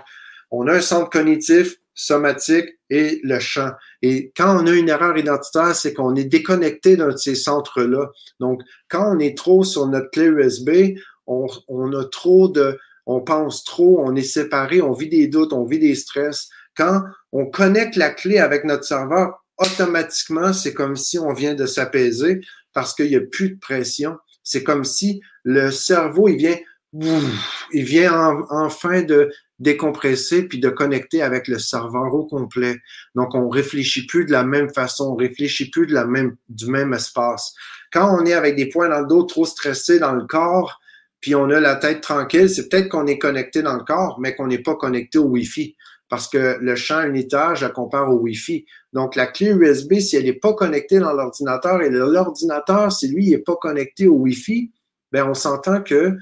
[0.50, 3.72] on a un centre cognitif, somatique et le champ.
[4.02, 8.10] Et quand on a une erreur identitaire, c'est qu'on est déconnecté d'un de ces centres-là.
[8.40, 13.20] Donc, quand on est trop sur notre clé USB, on, on, a trop de, on
[13.20, 16.48] pense trop, on est séparé, on vit des doutes, on vit des stress.
[16.76, 21.66] Quand on connecte la clé avec notre serveur, automatiquement, c'est comme si on vient de
[21.66, 22.40] s'apaiser
[22.72, 24.16] parce qu'il n'y a plus de pression.
[24.44, 26.56] C'est comme si le cerveau, il vient,
[26.92, 32.76] il vient enfin de décompresser puis de connecter avec le serveur au complet.
[33.14, 36.66] Donc, on réfléchit plus de la même façon, on réfléchit plus de la même, du
[36.66, 37.54] même espace.
[37.92, 40.80] Quand on est avec des points dans le dos trop stressés dans le corps,
[41.20, 44.36] puis on a la tête tranquille, c'est peut-être qu'on est connecté dans le corps, mais
[44.36, 45.74] qu'on n'est pas connecté au Wi-Fi.
[46.08, 48.64] Parce que le champ unitaire, je la compare au Wi-Fi.
[48.92, 53.30] Donc, la clé USB, si elle n'est pas connectée dans l'ordinateur et l'ordinateur, si lui
[53.30, 54.72] n'est pas connecté au Wi-Fi,
[55.12, 56.16] ben on s'entend que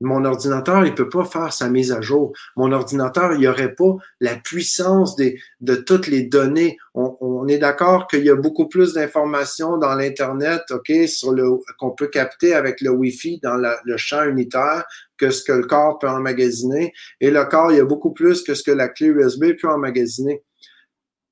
[0.00, 2.32] mon ordinateur, il peut pas faire sa mise à jour.
[2.56, 6.78] Mon ordinateur, il n'y aurait pas la puissance des, de toutes les données.
[6.94, 11.50] On, on est d'accord qu'il y a beaucoup plus d'informations dans l'Internet, OK, sur le,
[11.78, 14.84] qu'on peut capter avec le Wi-Fi dans le champ unitaire
[15.18, 16.94] que ce que le corps peut emmagasiner.
[17.20, 19.68] Et le corps, il y a beaucoup plus que ce que la clé USB peut
[19.68, 20.42] emmagasiner.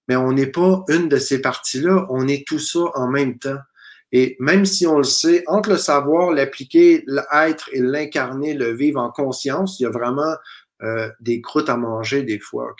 [0.08, 2.06] Mais on n'est pas une de ces parties-là.
[2.10, 3.58] On est tout ça en même temps.
[4.12, 9.00] Et même si on le sait, entre le savoir, l'appliquer, l'être et l'incarner, le vivre
[9.00, 10.34] en conscience, il y a vraiment
[10.82, 12.74] euh, des croûtes à manger des fois?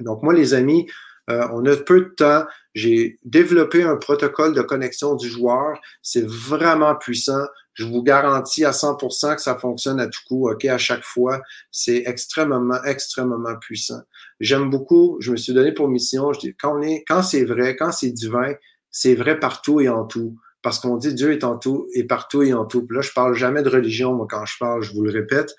[0.00, 0.86] Donc, moi, les amis,
[1.30, 2.44] euh, on a peu de temps.
[2.74, 5.78] J'ai développé un protocole de connexion du joueur.
[6.02, 7.44] C'est vraiment puissant.
[7.74, 11.40] Je vous garantis à 100% que ça fonctionne à tout coup, OK, à chaque fois.
[11.70, 14.00] C'est extrêmement, extrêmement puissant.
[14.40, 15.16] J'aime beaucoup.
[15.20, 16.32] Je me suis donné pour mission.
[16.32, 18.54] Je dis, quand c'est vrai, quand c'est divin,
[18.90, 20.36] c'est vrai partout et en tout.
[20.62, 22.86] Parce qu'on dit Dieu est en tout et partout et en tout.
[22.90, 25.54] là, je parle jamais de religion, moi, quand je parle, je vous le répète.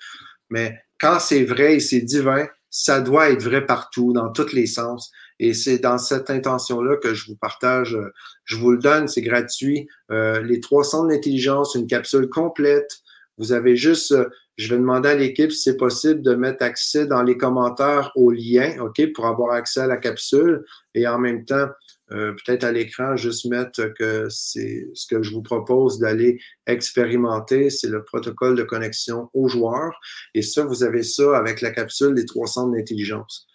[0.50, 4.66] Mais quand c'est vrai et c'est divin, ça doit être vrai partout, dans tous les
[4.66, 5.10] sens.
[5.38, 7.98] Et c'est dans cette intention-là que je vous partage,
[8.44, 9.88] je vous le donne, c'est gratuit.
[10.10, 13.00] Euh, les trois centres d'intelligence, une capsule complète.
[13.38, 14.14] Vous avez juste,
[14.56, 18.30] je vais demander à l'équipe si c'est possible de mettre accès dans les commentaires au
[18.30, 20.64] lien, OK, pour avoir accès à la capsule.
[20.94, 21.66] Et en même temps,
[22.10, 27.70] euh, peut-être à l'écran, juste mettre que c'est ce que je vous propose d'aller expérimenter,
[27.70, 29.98] c'est le protocole de connexion aux joueurs.
[30.34, 33.46] Et ça, vous avez ça avec la capsule des trois centres d'intelligence.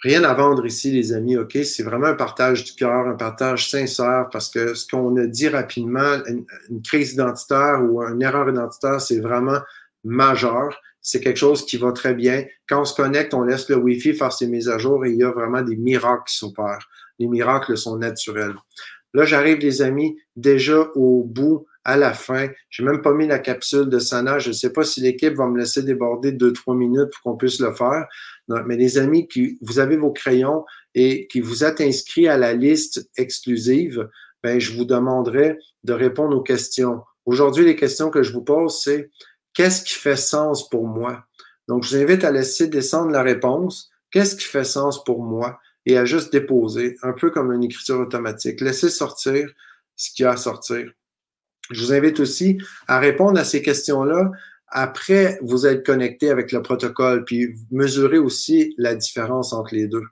[0.00, 1.58] Rien à vendre ici, les amis, OK?
[1.64, 5.48] C'est vraiment un partage du cœur, un partage sincère, parce que ce qu'on a dit
[5.48, 9.58] rapidement, une, une crise identitaire ou une erreur identitaire, c'est vraiment
[10.04, 12.44] majeur c'est quelque chose qui va très bien.
[12.68, 15.16] Quand on se connecte, on laisse le Wi-Fi faire ses mises à jour et il
[15.16, 16.88] y a vraiment des miracles qui s'opèrent.
[17.18, 18.54] Les miracles sont naturels.
[19.14, 22.48] Là, j'arrive, les amis, déjà au bout, à la fin.
[22.68, 24.38] J'ai même pas mis la capsule de Sana.
[24.38, 27.36] Je ne sais pas si l'équipe va me laisser déborder deux, trois minutes pour qu'on
[27.38, 28.06] puisse le faire.
[28.66, 32.52] mais les amis qui, vous avez vos crayons et qui vous êtes inscrits à la
[32.52, 34.06] liste exclusive,
[34.42, 37.00] ben, je vous demanderai de répondre aux questions.
[37.24, 39.08] Aujourd'hui, les questions que je vous pose, c'est
[39.58, 41.24] qu'est-ce qui fait sens pour moi?
[41.66, 43.90] Donc, je vous invite à laisser descendre la réponse.
[44.12, 45.58] Qu'est-ce qui fait sens pour moi?
[45.84, 48.60] Et à juste déposer, un peu comme une écriture automatique.
[48.60, 49.50] Laissez sortir
[49.96, 50.88] ce qu'il y a à sortir.
[51.70, 54.30] Je vous invite aussi à répondre à ces questions-là
[54.68, 60.04] après vous êtes connecté avec le protocole, puis mesurer aussi la différence entre les deux.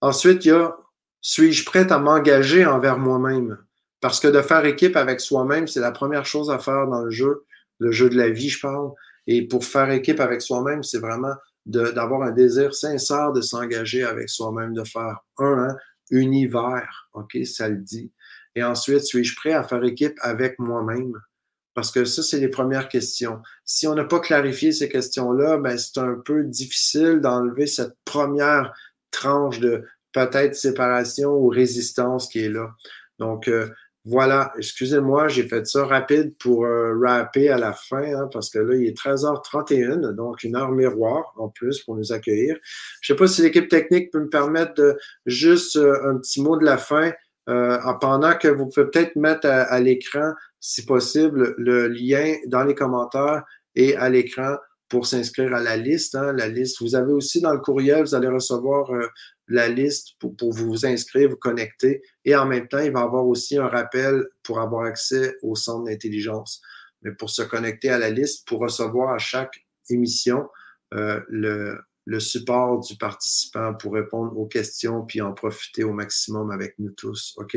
[0.00, 0.76] Ensuite, il y a
[1.22, 3.58] suis-je prêt à m'engager envers moi-même?
[4.00, 7.10] Parce que de faire équipe avec soi-même, c'est la première chose à faire dans le
[7.10, 7.44] jeu,
[7.80, 8.92] le jeu de la vie, je parle.
[9.26, 11.34] Et pour faire équipe avec soi-même, c'est vraiment
[11.66, 15.76] d'avoir un désir sincère de s'engager avec soi-même, de faire un, hein,
[16.10, 17.08] univers.
[17.14, 17.36] OK?
[17.44, 18.12] Ça le dit.
[18.54, 21.12] Et ensuite, suis-je prêt à faire équipe avec moi-même?
[21.74, 23.40] Parce que ça, c'est les premières questions.
[23.64, 28.72] Si on n'a pas clarifié ces questions-là, ben, c'est un peu difficile d'enlever cette première
[29.10, 32.74] tranche de peut-être séparation ou résistance qui est là.
[33.18, 33.68] Donc, euh,
[34.06, 38.58] voilà, excusez-moi, j'ai fait ça rapide pour euh, rapper à la fin, hein, parce que
[38.58, 42.56] là, il est 13h31, donc une heure miroir en plus pour nous accueillir.
[43.02, 46.42] Je ne sais pas si l'équipe technique peut me permettre de juste euh, un petit
[46.42, 47.12] mot de la fin,
[47.48, 52.74] euh, pendant que vous pouvez peut-être mettre à l'écran si possible, le lien dans les
[52.74, 54.56] commentaires et à l'écran
[54.90, 56.14] pour s'inscrire à la liste.
[56.14, 56.82] Hein, la liste.
[56.82, 59.06] Vous avez aussi dans le courriel, vous allez recevoir euh,
[59.48, 62.02] la liste pour, pour, vous inscrire, vous connecter.
[62.26, 65.54] Et en même temps, il va y avoir aussi un rappel pour avoir accès au
[65.54, 66.60] centre d'intelligence.
[67.02, 70.48] Mais pour se connecter à la liste, pour recevoir à chaque émission
[70.92, 76.50] euh, le, le support du participant pour répondre aux questions puis en profiter au maximum
[76.50, 77.34] avec nous tous.
[77.38, 77.56] OK?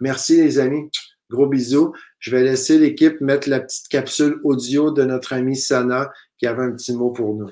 [0.00, 0.90] Merci les amis.
[1.32, 1.94] Gros bisous.
[2.18, 6.62] Je vais laisser l'équipe mettre la petite capsule audio de notre ami Sana qui avait
[6.62, 7.48] un petit mot pour nous.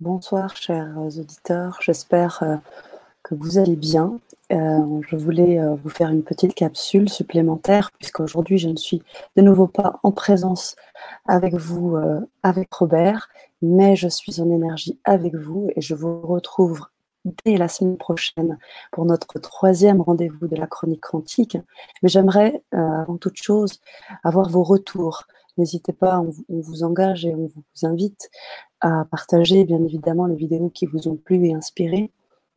[0.00, 1.78] Bonsoir, chers auditeurs.
[1.80, 2.56] J'espère euh,
[3.22, 4.18] que vous allez bien.
[4.52, 9.02] Euh, je voulais euh, vous faire une petite capsule supplémentaire, puisqu'aujourd'hui, je ne suis
[9.36, 10.76] de nouveau pas en présence
[11.24, 11.96] avec vous,
[12.42, 13.30] avec Robert,
[13.62, 16.82] mais je suis en énergie avec vous et je vous retrouve
[17.44, 18.58] dès la semaine prochaine
[18.92, 21.58] pour notre troisième rendez-vous de la chronique quantique.
[22.02, 23.80] Mais j'aimerais, euh, avant toute chose,
[24.24, 25.24] avoir vos retours.
[25.58, 28.30] N'hésitez pas, on, vous engage et on vous invite
[28.80, 32.10] à partager bien évidemment les vidéos qui vous ont plu et inspiré.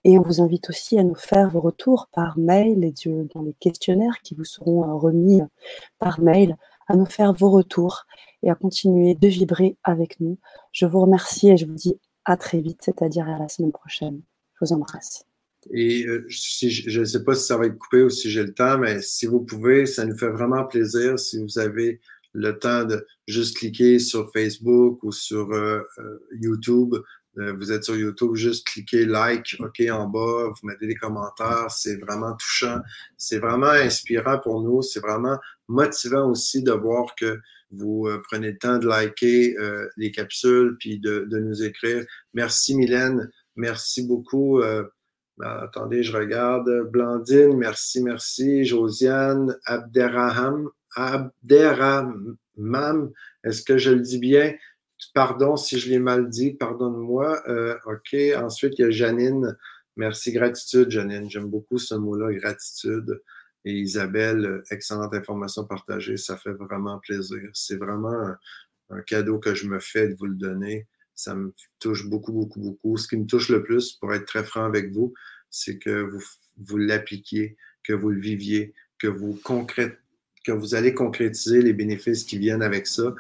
[0.05, 2.93] Et on vous invite aussi à nous faire vos retours par mail et
[3.33, 5.41] dans les questionnaires qui vous seront euh, remis
[5.99, 8.05] par mail, à nous faire vos retours
[8.41, 10.37] et à continuer de vibrer avec nous.
[10.71, 14.21] Je vous remercie et je vous dis à très vite, c'est-à-dire à la semaine prochaine
[14.71, 14.85] vous.
[15.71, 18.53] Et euh, je ne sais pas si ça va être coupé ou si j'ai le
[18.53, 22.01] temps, mais si vous pouvez, ça nous fait vraiment plaisir si vous avez
[22.33, 26.95] le temps de juste cliquer sur Facebook ou sur euh, euh, YouTube.
[27.35, 31.69] vous êtes sur YouTube, juste cliquez like, OK, en bas, vous mettez des commentaires.
[31.69, 32.79] C'est vraiment touchant.
[33.17, 34.81] C'est vraiment inspirant pour nous.
[34.81, 37.39] C'est vraiment motivant aussi de voir que
[37.71, 39.55] vous prenez le temps de liker
[39.97, 42.05] les capsules puis de, de nous écrire.
[42.35, 44.59] Merci Mylène Merci beaucoup.
[44.61, 44.83] Euh,
[45.37, 46.69] ben, attendez, je regarde.
[46.91, 48.65] Blandine, merci, merci.
[48.65, 52.37] Josiane, Abderraham, Abderraham,
[53.43, 54.55] est-ce que je le dis bien?
[55.13, 57.43] Pardon si je l'ai mal dit, pardonne-moi.
[57.49, 58.15] Euh, OK.
[58.37, 59.57] Ensuite, il y a Janine.
[59.95, 61.29] Merci, gratitude, Janine.
[61.29, 63.21] J'aime beaucoup ce mot-là, gratitude.
[63.65, 66.17] Et Isabelle, excellente information partagée.
[66.17, 67.41] Ça fait vraiment plaisir.
[67.53, 68.35] C'est vraiment
[68.89, 70.87] un cadeau que je me fais de vous le donner
[71.23, 72.97] ça me touche beaucoup, beaucoup, beaucoup.
[72.97, 75.13] Ce qui me touche le plus, pour être très franc avec vous,
[75.49, 76.21] c'est que vous,
[76.57, 79.39] vous l'appliquiez, que vous le viviez, que vous,
[80.43, 83.15] que vous allez concrétiser les bénéfices qui viennent avec ça.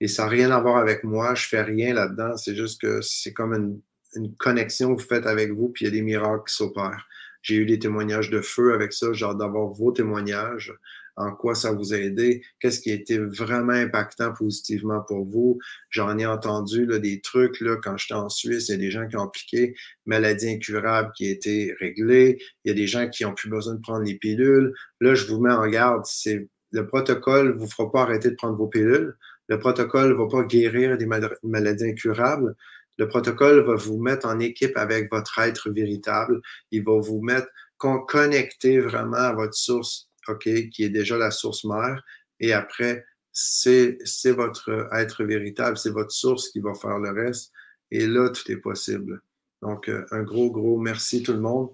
[0.00, 2.36] Et ça n'a rien à voir avec moi, je fais rien là-dedans.
[2.36, 3.80] C'est juste que c'est comme une,
[4.14, 7.06] une, connexion que vous faites avec vous, puis il y a des miracles qui s'opèrent.
[7.42, 10.74] J'ai eu des témoignages de feu avec ça, genre d'avoir vos témoignages
[11.16, 15.58] en quoi ça vous a aidé, qu'est-ce qui a été vraiment impactant positivement pour vous.
[15.90, 18.90] J'en ai entendu là, des trucs là, quand j'étais en Suisse, il y a des
[18.90, 19.74] gens qui ont appliqué
[20.04, 23.74] maladie incurable qui a été réglée, il y a des gens qui n'ont plus besoin
[23.74, 24.74] de prendre les pilules.
[25.00, 28.34] Là, je vous mets en garde, c'est le protocole ne vous fera pas arrêter de
[28.34, 29.16] prendre vos pilules.
[29.48, 32.54] Le protocole ne va pas guérir des maladies incurables.
[32.98, 36.40] Le protocole va vous mettre en équipe avec votre être véritable.
[36.72, 37.48] Il va vous mettre
[37.78, 42.02] connecter vraiment à votre source OK, qui est déjà la source mère.
[42.40, 47.52] Et après, c'est votre être véritable, c'est votre source qui va faire le reste.
[47.90, 49.20] Et là, tout est possible.
[49.62, 51.70] Donc, euh, un gros, gros merci tout le monde.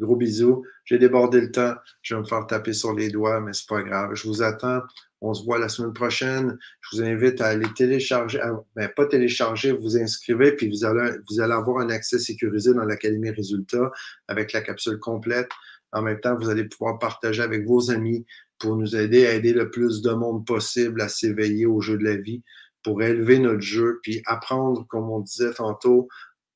[0.00, 0.64] Gros bisous.
[0.84, 1.74] J'ai débordé le temps.
[2.02, 4.14] Je vais me faire taper sur les doigts, mais c'est pas grave.
[4.14, 4.80] Je vous attends.
[5.20, 6.58] On se voit la semaine prochaine.
[6.80, 8.40] Je vous invite à aller télécharger,
[8.74, 12.84] ben, pas télécharger, vous inscrivez, puis vous allez, vous allez avoir un accès sécurisé dans
[12.84, 13.92] l'Académie Résultats
[14.26, 15.48] avec la capsule complète.
[15.92, 18.24] En même temps, vous allez pouvoir partager avec vos amis
[18.58, 22.04] pour nous aider à aider le plus de monde possible à s'éveiller au jeu de
[22.04, 22.42] la vie,
[22.82, 26.08] pour élever notre jeu, puis apprendre, comme on disait tantôt,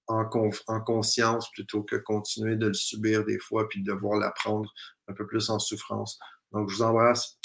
[0.09, 0.29] en,
[0.69, 4.73] en conscience plutôt que continuer de le subir des fois, puis de devoir l'apprendre
[5.09, 6.19] un peu plus en souffrance.
[6.53, 7.39] Donc, je vous embrasse.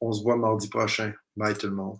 [0.00, 1.12] On se voit mardi prochain.
[1.36, 1.98] Bye tout le monde.